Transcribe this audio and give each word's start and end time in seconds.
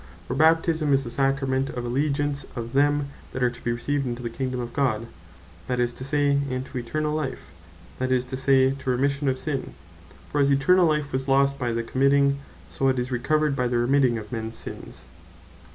For 0.27 0.33
Baptisme 0.33 0.93
is 0.93 1.03
the 1.03 1.11
Sacrament 1.11 1.69
of 1.69 1.85
Allegeance, 1.85 2.43
of 2.55 2.73
them 2.73 3.09
that 3.33 3.43
are 3.43 3.51
to 3.51 3.63
be 3.63 3.71
received 3.71 4.07
into 4.07 4.23
the 4.23 4.31
Kingdome 4.31 4.59
of 4.59 4.73
God; 4.73 5.05
that 5.67 5.79
is 5.79 5.93
to 5.93 6.03
say, 6.03 6.39
into 6.49 6.79
Eternall 6.79 7.13
life; 7.13 7.53
that 7.99 8.11
is 8.11 8.25
to 8.25 8.35
say, 8.35 8.71
to 8.71 8.89
Remission 8.89 9.27
of 9.29 9.37
Sin: 9.37 9.75
For 10.27 10.41
as 10.41 10.49
Eternall 10.51 10.87
life 10.87 11.11
was 11.11 11.27
lost 11.27 11.59
by 11.59 11.71
the 11.71 11.83
Committing, 11.83 12.39
so 12.67 12.87
it 12.87 12.97
is 12.97 13.11
recovered 13.11 13.55
by 13.55 13.67
the 13.67 13.77
Remitting 13.77 14.17
of 14.17 14.31
mens 14.31 14.55
Sins. 14.55 15.05